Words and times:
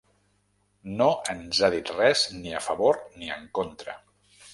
No 1.01 1.09
ens 1.33 1.59
han 1.67 1.75
dit 1.75 1.91
res 1.97 2.23
ni 2.37 2.55
a 2.61 2.61
favor, 2.69 2.99
ni 3.21 3.31
en 3.37 3.45
contra. 3.61 3.97